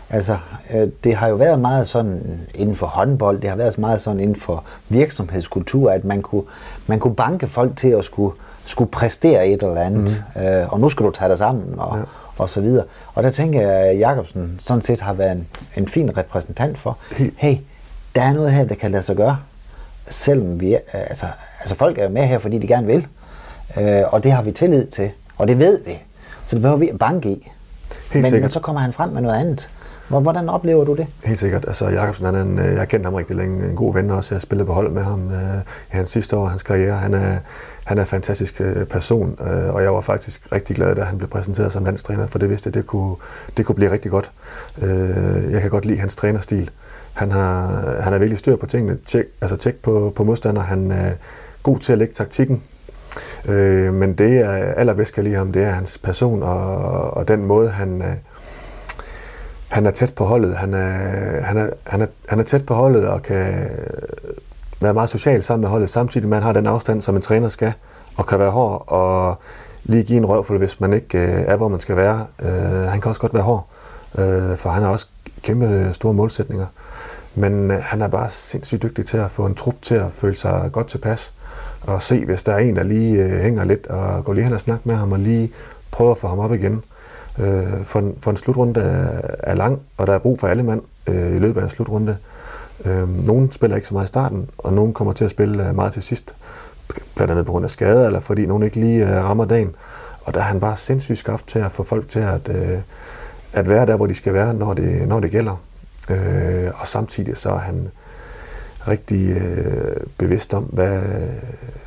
[0.09, 0.37] Altså,
[0.73, 4.19] øh, det har jo været meget sådan inden for håndbold, det har været meget sådan
[4.19, 6.43] inden for virksomhedskultur, at man kunne,
[6.87, 8.33] man kunne banke folk til at skulle
[8.65, 10.41] skulle præstere et eller andet, mm.
[10.41, 12.03] øh, og nu skal du tage dig sammen, og, ja.
[12.37, 12.85] og så videre.
[13.15, 16.97] Og der tænker jeg, at Jacobsen sådan set har været en, en fin repræsentant for,
[17.37, 17.57] hey,
[18.15, 19.37] der er noget her, der kan lade sig gøre,
[20.09, 21.25] selvom vi, altså,
[21.59, 23.07] altså folk er med her, fordi de gerne vil,
[23.77, 25.97] øh, og det har vi tillid til, og det ved vi,
[26.47, 27.51] så det behøver vi at banke i.
[28.11, 29.69] Helt men, men så kommer han frem med noget andet.
[30.09, 31.07] Hvordan oplever du det?
[31.25, 31.65] Helt sikkert.
[31.67, 34.11] Altså, Jacobsen, han er en, øh, jeg har kendt ham rigtig længe, en god ven
[34.11, 34.35] også.
[34.35, 35.57] Jeg spillede på hold med ham øh,
[35.91, 36.93] i hans sidste år hans karriere.
[36.93, 37.37] Han er,
[37.83, 41.17] han er en fantastisk øh, person, øh, og jeg var faktisk rigtig glad, da han
[41.17, 43.15] blev præsenteret som landstræner, for det vidste jeg, det kunne,
[43.57, 44.31] det kunne blive rigtig godt.
[44.81, 46.69] Øh, jeg kan godt lide hans trænerstil.
[47.13, 48.97] Han har, han er virkelig styr på tingene.
[49.07, 50.61] Tjek, altså tjek på, på modstander.
[50.61, 51.11] Han er
[51.63, 52.63] god til at lægge taktikken.
[53.45, 56.77] Øh, men det, jeg allerbedst kan lide ham, det er hans person og,
[57.11, 58.13] og den måde, han, øh,
[59.69, 60.55] han er tæt på holdet.
[60.55, 63.69] Han er, han, er, han, er, han er tæt på holdet og kan
[64.81, 67.21] være meget social sammen med holdet, samtidig med at han har den afstand, som en
[67.21, 67.73] træner skal,
[68.15, 69.35] og kan være hård og
[69.83, 72.27] lige give en røvfuld, hvis man ikke øh, er, hvor man skal være.
[72.41, 72.49] Øh,
[72.89, 73.67] han kan også godt være hård,
[74.17, 75.07] øh, for han har også
[75.43, 76.65] kæmpe store målsætninger.
[77.35, 80.35] Men øh, han er bare sindssygt dygtig til at få en trup til at føle
[80.35, 81.33] sig godt tilpas,
[81.81, 84.53] og se, hvis der er en, der lige øh, hænger lidt, og gå lige hen
[84.53, 85.51] og snakke med ham, og lige
[85.91, 86.73] prøve at få ham op igen.
[86.73, 86.81] Øh,
[87.39, 90.63] Øh, for, en, for en slutrunde er, er lang, og der er brug for alle
[90.63, 92.17] mand øh, i løbet af en slutrunde.
[92.85, 95.75] Øh, nogen spiller ikke så meget i starten, og nogen kommer til at spille øh,
[95.75, 96.35] meget til sidst,
[97.15, 99.75] blandt andet på grund af skade, eller fordi nogen ikke lige øh, rammer dagen.
[100.21, 102.79] Og der er han bare sindssygt skabt til at få folk til at, øh,
[103.53, 105.61] at være der, hvor de skal være, når det, når det gælder.
[106.09, 107.87] Øh, og samtidig så er han
[108.87, 111.01] rigtig øh, bevidst om, hvad,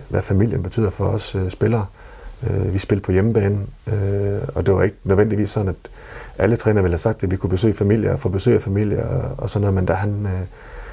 [0.08, 1.86] hvad familien betyder for os øh, spillere.
[1.90, 2.01] Øh,
[2.50, 5.90] Øh, vi spillede på hjemmebane, øh, og det var ikke nødvendigvis sådan, at
[6.38, 9.06] alle trænere ville have sagt, at vi kunne besøge familier og få besøg af familier
[9.06, 10.40] og, og sådan noget, men da han øh,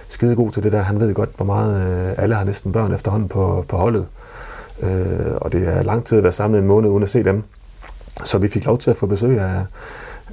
[0.10, 0.82] skide god til det der.
[0.82, 4.08] Han ved godt, hvor meget øh, alle har næsten børn efterhånden på, på holdet.
[4.82, 7.44] Øh, og det er lang tid at være samlet en måned uden at se dem.
[8.24, 9.66] Så vi fik lov til at få besøg af,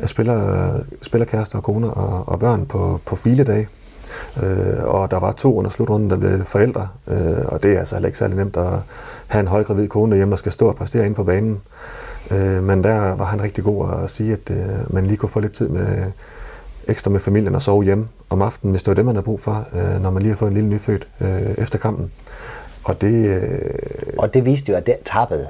[0.00, 3.68] af spiller, spillerkærester og koner og, og børn på, på filedag.
[4.42, 7.94] Øh, og der var to under slutrunden, der blev forældre, øh, og det er altså
[7.94, 8.72] heller ikke særlig nemt at
[9.26, 11.61] have en højgravid kone derhjemme, der skal stå og præstere ind på banen.
[12.31, 15.40] Øh, men der var han rigtig god at sige, at øh, man lige kunne få
[15.40, 16.12] lidt tid med,
[16.88, 19.40] ekstra med familien og sove hjemme om aftenen, hvis det var det, man har brug
[19.40, 22.12] for, øh, når man lige har fået en lille nyfødt øh, efter kampen.
[22.85, 23.70] Og det, øh,
[24.18, 25.46] og det viste jo, at det tappede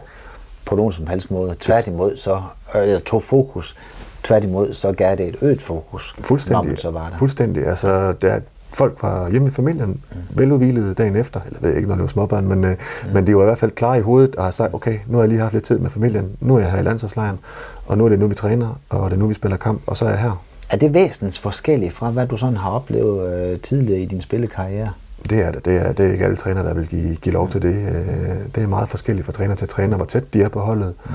[0.64, 1.54] på nogen som helst måde.
[1.60, 2.42] Tværtimod så
[2.74, 3.76] øh, tog fokus.
[4.24, 7.16] Tværtimod så gav det et øget fokus, fuldstændig, når man så var der.
[7.16, 7.66] Fuldstændig.
[7.66, 8.40] Altså, der,
[8.76, 10.16] folk var hjemme i familien, mm.
[10.30, 13.12] veludvilede dagen efter, eller ved ikke, når det var småbørn, men, øh, mm.
[13.12, 15.22] men de var i hvert fald klar i hovedet og har sagt, okay, nu har
[15.22, 17.38] jeg lige haft lidt tid med familien, nu er jeg her i landsholdslejren,
[17.86, 19.96] og nu er det nu, vi træner, og det er nu, vi spiller kamp, og
[19.96, 20.42] så er jeg her.
[20.70, 24.90] Er det væsentligt forskelligt fra, hvad du sådan har oplevet øh, tidligere i din spillekarriere?
[25.30, 25.64] Det er det.
[25.64, 27.74] Det er, det er ikke alle trænere, der vil give, give lov til det.
[27.74, 30.94] Øh, det er meget forskelligt fra træner til træner, hvor tæt de er på holdet,
[31.04, 31.12] mm.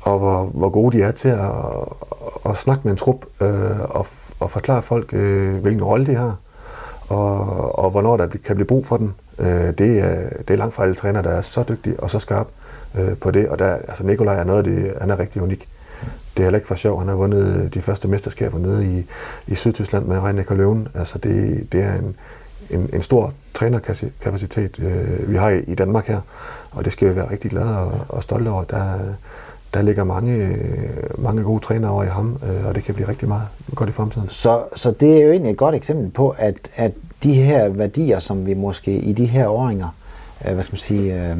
[0.00, 1.50] og hvor, hvor gode de er til at,
[2.46, 4.06] at snakke med en trup øh, og,
[4.40, 6.36] og forklare folk, øh, hvilken rolle de har,
[7.14, 9.14] og, og hvornår der kan blive brug for den.
[9.38, 12.18] Øh, det, er, det er langt fra alle træner, der er så dygtige og så
[12.18, 12.50] skarpe
[12.94, 15.68] øh, på det, og der, altså Nikolaj er noget af det, han er rigtig unik.
[16.36, 16.98] det er heller ikke for sjov.
[16.98, 19.06] Han har vundet de første mesterskaber nede i,
[19.46, 20.88] i Sydtyskland med Reine Løven.
[20.94, 22.16] Altså det, det er en,
[22.70, 26.20] en, en stor trænerkapacitet, øh, vi har i, i Danmark her,
[26.70, 28.64] og det skal vi være rigtig glade og, og stolte over.
[28.64, 28.98] Der,
[29.74, 30.56] der ligger mange,
[31.18, 33.92] mange gode trænere over i ham, øh, og det kan blive rigtig meget godt i
[33.92, 34.28] fremtiden.
[34.28, 38.18] Så, så det er jo egentlig et godt eksempel på, at, at de her værdier,
[38.18, 39.88] som vi måske i de her åringer,
[40.46, 41.36] øh, hvad skal man sige, øh,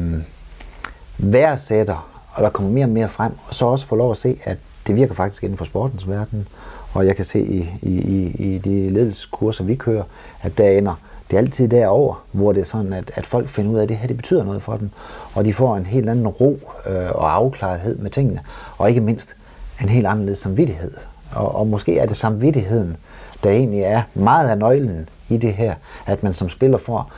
[1.17, 4.39] værdsætter, og der kommer mere og mere frem, og så også få lov at se,
[4.43, 6.47] at det virker faktisk inden for sportens verden.
[6.93, 10.03] Og jeg kan se i, i, i, i de ledelseskurser, vi kører,
[10.41, 10.93] at der ender
[11.31, 13.89] det er altid derover, hvor det er sådan, at, at folk finder ud af, at
[13.89, 14.89] det her det betyder noget for dem.
[15.33, 18.39] Og de får en helt anden ro øh, og afklarethed med tingene.
[18.77, 19.35] Og ikke mindst
[19.81, 20.91] en helt anderledes samvittighed.
[21.31, 22.97] Og, og måske er det samvittigheden,
[23.43, 27.11] der egentlig er meget af nøglen i det her, at man som spiller får,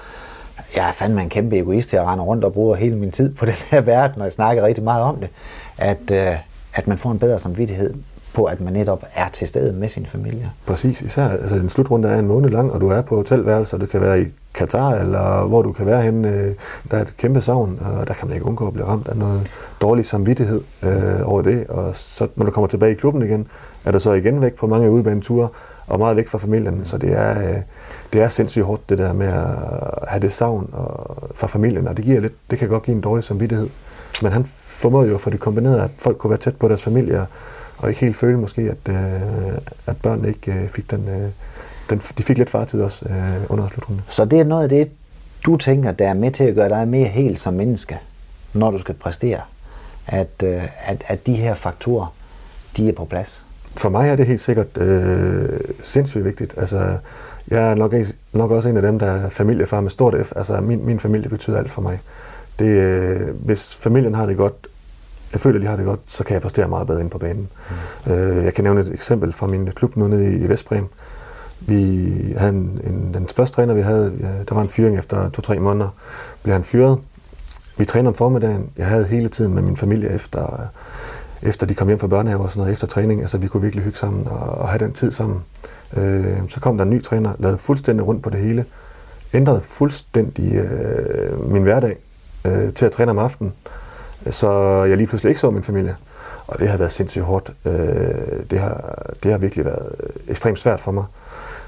[0.76, 3.46] jeg er fandme en kæmpe egoist, jeg render rundt og bruger hele min tid på
[3.46, 5.30] den her verden, og jeg snakker rigtig meget om det,
[5.78, 6.38] at, øh,
[6.74, 7.94] at man får en bedre samvittighed
[8.38, 10.52] på, at man netop er til stede med sin familie.
[10.66, 13.82] Præcis, især altså, en slutrunde er en måned lang, og du er på hotelværelse, og
[13.82, 16.30] du kan være i Katar, eller hvor du kan være henne.
[16.30, 16.54] Øh,
[16.92, 19.18] der er et kæmpe savn, og der kan man ikke undgå at blive ramt af
[19.18, 21.68] noget dårlig samvittighed øh, over det.
[21.68, 23.48] Og så når du kommer tilbage i klubben igen,
[23.86, 25.50] er du så igen væk på mange udbaneture,
[25.88, 26.86] og meget væk fra familien.
[26.86, 27.58] Så det er, øh,
[28.14, 31.98] det er sindssygt hårdt, det der med at have det savn og, fra familien, og
[31.98, 33.70] det, giver lidt, det kan godt give en dårlig samvittighed.
[34.22, 37.26] Men han formåede jo for det kombineret, at folk kunne være tæt på deres familie,
[37.78, 41.30] og ikke helt føle måske, at, øh, at børnene ikke øh, fik den, øh,
[41.90, 44.04] den, de fik lidt fartid også øh, under slutrunden.
[44.08, 44.90] Så det er noget af det,
[45.46, 48.00] du tænker, der er med til at gøre dig mere helt som menneske,
[48.54, 49.40] når du skal præstere,
[50.08, 52.14] at, øh, at, at de her faktorer,
[52.78, 53.44] de er på plads?
[53.78, 56.54] For mig er det helt sikkert øh, sindssygt vigtigt.
[56.58, 56.98] Altså,
[57.48, 57.94] jeg er nok,
[58.34, 60.34] nok også en af dem, der er familiefar med stort F.
[60.36, 62.00] Altså, min, min familie betyder alt for mig.
[62.60, 64.68] Det, øh, hvis familien har det godt,
[65.34, 67.18] jeg føler, at de har det godt, så kan jeg præstere meget bedre ind på
[67.18, 67.50] banen.
[68.06, 68.12] Mm.
[68.12, 70.88] Øh, jeg kan nævne et eksempel fra min klub nu nede i Vestbrem.
[71.60, 75.30] Vi havde en, en, den første træner, vi havde, ja, der var en fyring efter
[75.30, 75.90] to-tre måneder,
[76.44, 77.00] blev han fyret.
[77.78, 78.70] Vi træner om formiddagen.
[78.78, 80.70] Jeg havde hele tiden med min familie efter,
[81.42, 83.22] efter de kom hjem fra børnehave og sådan noget, efter træning.
[83.22, 85.44] Altså, vi kunne virkelig hygge sammen og, og have den tid sammen.
[85.98, 88.66] Øh, så kom der en ny træner, lavede fuldstændig rundt på det hele,
[89.34, 91.98] ændrede fuldstændig øh, min hverdag
[92.46, 93.54] øh, til at træne om aftenen
[94.32, 95.96] så jeg lige pludselig ikke så min familie.
[96.48, 97.52] Og det har været sindssygt hårdt.
[97.66, 97.74] Øh,
[98.50, 101.06] det, har, det har virkelig været øh, ekstremt svært for mig.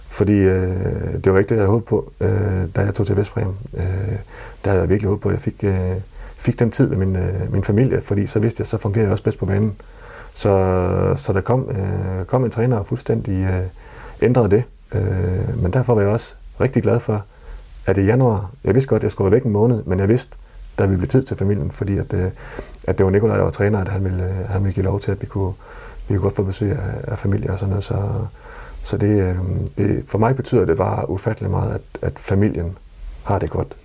[0.07, 2.29] Fordi øh, det var ikke det, jeg havde håbet på, øh,
[2.75, 3.53] da jeg tog til Vestbrem.
[3.73, 3.83] Øh,
[4.63, 5.95] der havde jeg virkelig håbet på, at jeg fik, øh,
[6.37, 9.11] fik den tid med min, øh, min familie, fordi så vidste jeg, så fungerede jeg
[9.11, 9.75] også bedst på banen.
[10.33, 13.63] Så, så der kom, øh, kom en træner og fuldstændig øh,
[14.21, 14.63] ændrede det.
[14.93, 17.25] Øh, men derfor var jeg også rigtig glad for,
[17.85, 20.09] at i januar, jeg vidste godt, at jeg skulle være væk en måned, men jeg
[20.09, 20.37] vidste,
[20.79, 22.31] der ville blive tid til familien, fordi at, øh,
[22.87, 24.99] at det var Nikolaj, der var træner, at han ville, øh, han ville give lov
[24.99, 25.53] til, at vi kunne,
[26.07, 27.83] vi kunne godt få besøg af, af familie og sådan noget.
[27.83, 27.95] Så,
[28.83, 29.35] så det, øh,
[29.77, 32.77] det, for mig betyder det bare ufattelig meget, at, at familien
[33.23, 33.77] har det godt.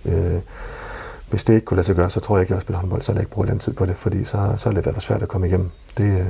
[1.29, 3.11] hvis det ikke kunne lade sig gøre, så tror jeg ikke, jeg spiller håndbold, så
[3.11, 5.21] har jeg ikke brugt den tid på det, fordi så, så er det været svært
[5.21, 5.69] at komme igennem.
[5.97, 6.25] Det,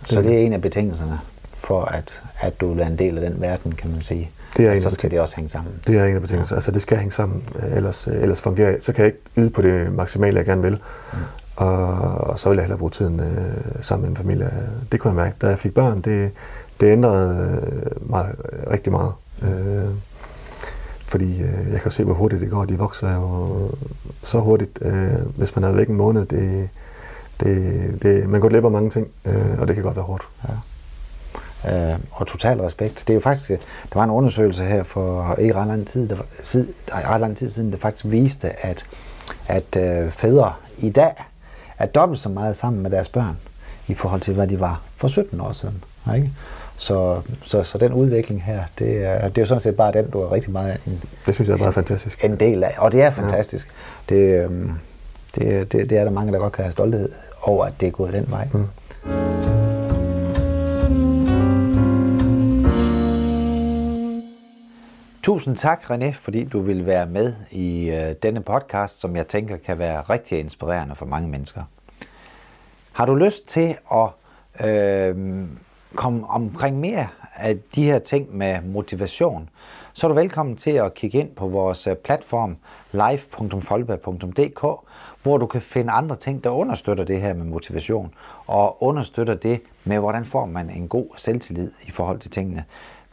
[0.00, 1.20] det, så det er en af betingelserne
[1.60, 4.30] for, at, at du er en del af den verden, kan man sige?
[4.56, 5.72] Det er en så skal det også hænge sammen.
[5.86, 6.56] Det er en af betingelserne.
[6.56, 6.58] Ja.
[6.58, 9.50] Altså det skal hænge sammen, øh, ellers, øh, ellers fungerer så kan jeg ikke yde
[9.50, 10.78] på det maksimale, jeg gerne vil.
[11.12, 11.18] Mm.
[11.56, 14.52] Og, og så vil jeg hellere bruge tiden øh, sammen med en familie.
[14.92, 15.36] Det kunne jeg mærke.
[15.42, 16.30] Da jeg fik børn, det,
[16.80, 18.34] det ændrede øh, mig
[18.70, 19.12] rigtig meget.
[19.42, 19.90] Øh,
[21.06, 22.64] fordi øh, jeg kan se, hvor hurtigt det går.
[22.64, 23.48] De vokser jo
[24.22, 24.78] så hurtigt.
[24.82, 26.68] Øh, hvis man er væk en måned, det,
[27.40, 30.28] det, det, man går glip af mange ting, øh, og det kan godt være hårdt.
[30.48, 30.54] Ja
[31.68, 32.98] øh, og total respekt.
[32.98, 36.16] Det er jo faktisk, der var en undersøgelse her for ikke ret lang tid, der,
[36.42, 38.86] sid, ret lang tid siden, der faktisk viste, at,
[39.48, 41.12] at øh, fædre i dag
[41.78, 43.36] er dobbelt så meget sammen med deres børn,
[43.88, 45.84] i forhold til, hvad de var for 17 år siden.
[46.14, 46.30] Ikke?
[46.76, 50.10] Så, så, så den udvikling her, det er, det er jo sådan set bare den,
[50.10, 52.24] du er rigtig meget en, Det synes jeg er bare fantastisk.
[52.24, 53.74] En del af, og det er fantastisk.
[54.10, 54.14] Ja.
[54.14, 54.50] Det, øh,
[55.34, 57.08] det, det, det er der mange, der godt kan have stolthed
[57.42, 58.48] over, at det er gået den vej.
[58.52, 58.66] Mm.
[65.22, 69.56] Tusind tak, René, fordi du vil være med i øh, denne podcast, som jeg tænker
[69.56, 71.62] kan være rigtig inspirerende for mange mennesker.
[72.92, 74.08] Har du lyst til at
[74.68, 75.16] øh,
[75.94, 77.06] komme omkring mere
[77.36, 79.48] af de her ting med motivation,
[79.92, 82.56] så er du velkommen til at kigge ind på vores øh, platform
[82.92, 84.60] live.folba.dk,
[85.22, 88.14] hvor du kan finde andre ting, der understøtter det her med motivation,
[88.46, 92.64] og understøtter det med, hvordan får man en god selvtillid i forhold til tingene.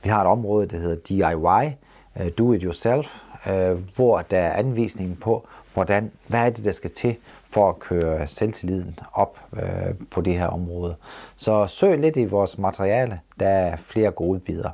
[0.04, 1.74] Vi har et område, der hedder DIY,
[2.20, 6.72] Øh, do it yourself, øh, hvor der er anvisning på, hvordan, hvad er det, der
[6.72, 10.96] skal til for at køre selvtilliden op øh, på det her område.
[11.36, 14.70] Så søg lidt i vores materiale, der er flere gode bidder.